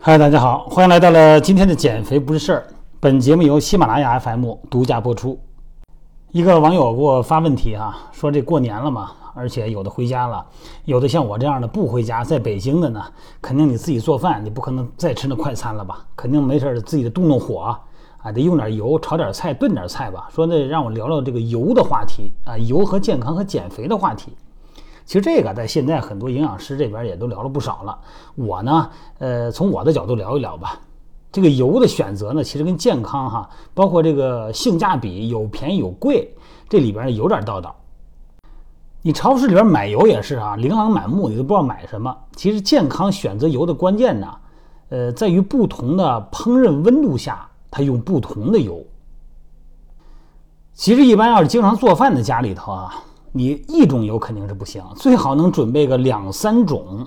[0.00, 2.66] 嗨，大家好，欢迎来到了今天的减肥不是事儿。
[2.98, 5.38] 本节目由喜马拉雅 FM 独家播出。
[6.32, 10.44] 一个网友给我发问题啊，说这过年了嘛，而且有的回家了，
[10.86, 13.04] 有的像我这样的不回家，在北京的呢，
[13.40, 16.04] 肯定你自己做饭，你不可能再吃那快餐了吧？
[16.16, 17.78] 肯定没事儿自己的动动火
[18.18, 20.28] 啊，得用点油，炒点菜，炖点菜吧。
[20.34, 24.32] 说那让我聊聊这个油的话题啊，油和健康和减肥的话题。
[25.06, 27.96] 其实这个在现在很多营养师这边也都聊了不少了。
[28.34, 30.80] 我呢，呃，从我的角度聊一聊吧。
[31.30, 36.34] 这个油的选择呢，其实跟健康哈，包括这个性价比，有便宜有贵，
[36.68, 37.76] 这里边有点道道。
[39.02, 42.16] 你超市里边买油也是啊，琳琅满目，你都不知道买什么。
[42.34, 44.34] 其实健康选择油的关键呢，
[44.88, 48.84] 呃，在于不同的烹饪温度下，它用不同的油。
[50.72, 53.02] 其实一般要是经常做饭的家里头啊。
[53.36, 57.06] 你一种油肯定是不行，最好能准备个两三种，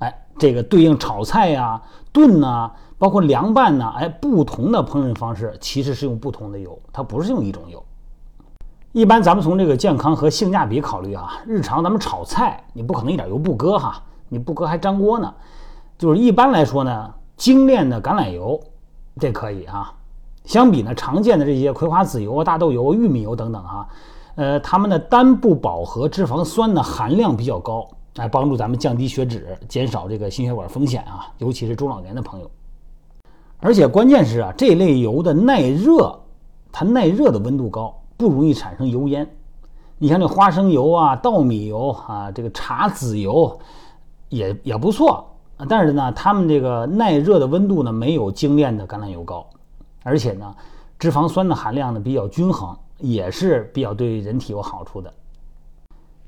[0.00, 1.80] 哎，这个对应炒菜呀、
[2.12, 7.82] 炖呐，包括凉拌呐，哎，不同的烹饪方式其实是用不同的油，它不是用一种油。
[8.92, 15.32] 一般咱们从这个健康和性价比考虑啊，日常咱们炒菜你不可能一点油不搁哈，你不搁还粘锅呢。
[15.96, 18.60] 就是一般来说呢，精炼的橄榄油
[19.18, 19.94] 这可以啊，
[20.44, 23.88] 相比呢常见的这些葵花籽油、大豆油、玉米油等等哈。
[24.36, 32.50] 呃，它们的单不饱和脂肪酸的含量比较高，来帮助咱们降低血脂，减少这个心血管风险啊，尤其是中老年的朋友。
[33.58, 36.18] 而且关键是啊，这类油的耐热，
[36.72, 39.28] 它耐热的温度高，不容易产生油烟。
[39.98, 43.58] 你像这花生油啊、稻米油啊、这个茶籽油，
[44.30, 45.26] 也也不错。
[45.68, 49.44] 但是呢，它们这个耐热的温度呢，没有精炼的橄榄油高，
[50.02, 50.54] 而且呢，
[50.98, 52.74] 脂肪酸的含量呢比较均衡。
[53.00, 55.12] 也是比较对人体有好处的。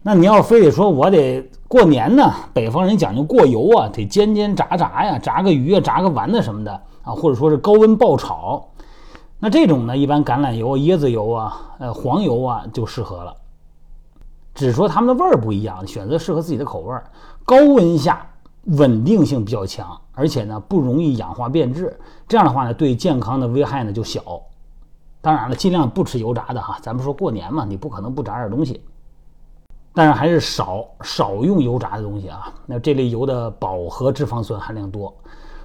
[0.02, 8.68] 那你要非得说我得过年呢，北方人讲究过油啊，得煎煎炸炸呀，炸个鱼啊，炸个丸子什么的啊，或者说是高温爆炒。
[9.38, 13.36] 那这种呢，一般橄榄油、椰子油啊，呃，黄油啊就适合了。
[14.55, 17.05] 只说它们的味儿不一样，选择适合自己的口味儿。
[17.44, 18.27] 高温下
[18.64, 21.96] 稳定性比较强，而且呢不容易氧化变质。
[22.28, 24.20] 这样的话呢，对健康的危害呢就小。
[25.22, 26.77] 当然了，尽量不吃油炸的哈。
[26.83, 28.83] 咱们说过年嘛，你不可能不炸点东西，
[29.94, 32.52] 但是还是少少用油炸的东西啊。
[32.66, 35.14] 那这类油的饱和脂肪酸含量多，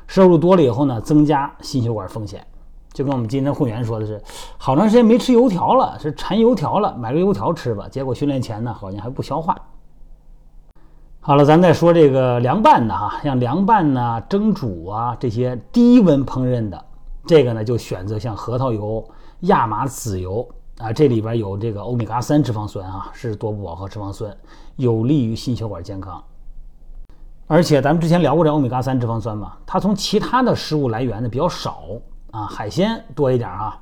[0.06, 2.46] 摄入多了以后呢，增加心血管风险。
[2.94, 4.22] 就跟我们今天会员说的是，
[4.60, 7.88] 好长时间没吃油条了，是馋油条了，买个油条吃吧。
[7.90, 9.58] 结果训练前呢，好像还不消化。
[11.20, 16.86] 好了，咱再说这个凉拌的哈，像凉拌呐、蒸煮啊这些低温烹饪的，
[17.26, 19.04] 这个呢就选择像核桃油。
[19.42, 20.48] 亚麻籽油
[20.80, 24.36] 啊，这里边有这个欧米伽三脂肪酸啊，是多不饱和脂肪酸，
[24.76, 26.24] 有利于心血管健康。
[27.48, 31.84] 而且咱们之前聊过这欧米伽三脂肪酸嘛，它从其他的食物来源呢比较少
[32.32, 33.80] 啊，海鲜多一点啊。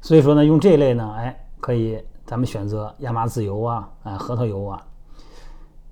[0.00, 4.82] 所以说呢，用这类呢，哎，可以咱们选择亚麻籽油啊，哎，核桃油啊。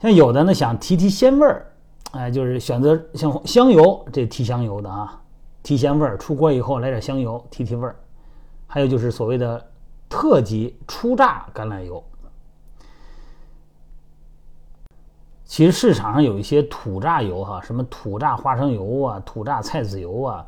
[0.00, 1.72] 像有的呢想提提鲜味儿，
[2.10, 5.20] 哎，就是选择像香油，这提香油的啊，
[5.62, 7.96] 提鲜味儿，出锅以后来点香油提提味儿。
[8.74, 9.62] 还有就是所谓的
[10.08, 12.02] 特级初榨橄榄油，
[15.44, 20.46] 其实市场上有一些土榨油哈，什么土榨花生油啊、土榨菜籽油啊，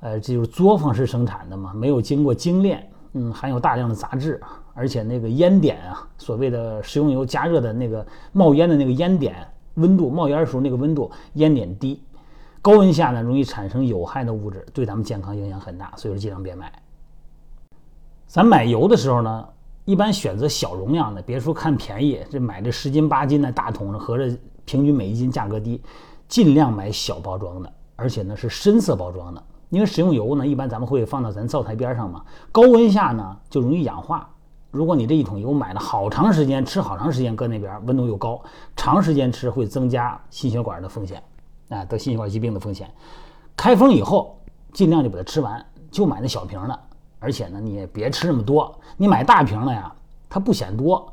[0.00, 4.40] 呃，这就是作坊式生产的嘛，没有经过精炼，嗯，含有大量的杂质，
[4.72, 12.02] 而且那个烟点啊，所谓的食用油加热的那个冒烟的那个烟点温度，冒烟的时候那个温度烟点低，
[12.62, 16.72] 高温下呢容易产生有害的物质，对咱们健康影响很大，所以说尽量别买。
[18.28, 19.48] 咱买油的时候呢，
[19.86, 25.82] 一般选择小容量的，别说看便宜，这买这十斤八斤的大桶的，合着平均每一斤价格低，
[26.28, 32.22] 尽量买小包装的，而且呢是深色包装的，因为食用油呢，一般咱们会放到咱灶台边上嘛，
[32.52, 34.28] 高温下呢就容易氧化。
[34.70, 38.42] 如果你这一桶油买了好长时间，吃好长时间，搁那边温度又高，
[38.76, 41.22] 长时间吃会增加心血管的风险，
[41.70, 42.90] 啊，得心血管疾病的风险。
[43.56, 44.38] 开封以后，
[44.74, 46.78] 尽量就把它吃完，就买那小瓶的。
[47.18, 48.78] 而且呢，你也别吃那么多。
[48.96, 49.92] 你买大瓶的呀，
[50.28, 51.12] 它不显多；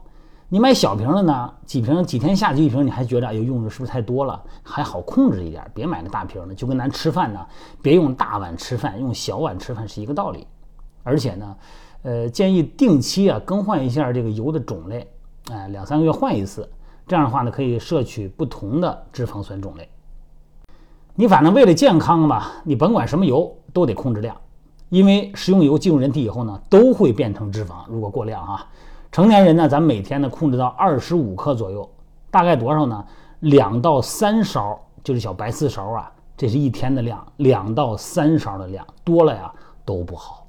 [0.50, 4.42] 你买小瓶的呢，几瓶几天下去一瓶，你还觉得哎呦用的是不是太多了？
[4.62, 6.54] 还好控制一点，别买那大瓶的。
[6.54, 7.46] 就跟咱吃饭呢，
[7.82, 10.46] 别用大碗吃饭，用小碗吃饭是一个道理。
[11.04, 11.56] 而且呢，
[12.04, 15.08] 呃，建议定期啊更换一下这个油的种类，
[15.52, 16.70] 哎，两三个月换一次。
[17.08, 19.88] 这样的话呢，可以摄取不同的脂肪酸种类。
[21.14, 24.36] 你反正为了健康吧，你甭管什么油都得控制量。
[24.90, 27.86] 因为食用油进入人体以后呢，都会变成脂肪。
[27.88, 28.68] 如果过量啊，
[29.12, 31.90] 成年人呢，咱们每天呢控制到二十五克左右，
[32.30, 33.04] 大概多少呢？
[33.42, 39.52] 两到三勺，就是小白丝勺啊，这是一天的量，两到三勺的量，多了呀
[39.84, 40.45] 都不好。